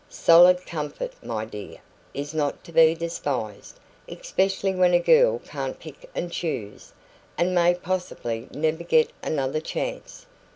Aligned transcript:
Solid 0.09 0.65
comfort, 0.65 1.13
my 1.23 1.45
dear, 1.45 1.77
is 2.11 2.33
not 2.33 2.63
to 2.63 2.71
be 2.71 2.95
despised, 2.95 3.79
especially 4.09 4.73
when 4.73 4.95
a 4.95 4.99
girl 4.99 5.37
can't 5.45 5.79
pick 5.79 6.09
and 6.15 6.31
choose, 6.31 6.91
and 7.37 7.53
may 7.53 7.75
possibly 7.75 8.47
never 8.51 8.83
get 8.83 9.11
another 9.21 9.59
chance. 9.59 10.25